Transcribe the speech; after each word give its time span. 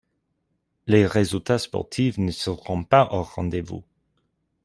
Les 0.87 1.05
résultats 1.05 1.59
sportifs 1.59 2.17
ne 2.17 2.31
seront 2.31 2.83
pas 2.83 3.07
au 3.13 3.21
rendez-vous. 3.21 3.83